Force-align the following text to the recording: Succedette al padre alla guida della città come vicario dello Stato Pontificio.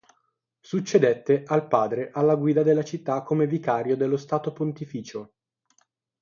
Succedette 0.61 1.43
al 1.45 1.67
padre 1.67 2.09
alla 2.11 2.33
guida 2.33 2.63
della 2.63 2.83
città 2.83 3.21
come 3.21 3.45
vicario 3.45 3.95
dello 3.95 4.17
Stato 4.17 4.51
Pontificio. 4.51 5.33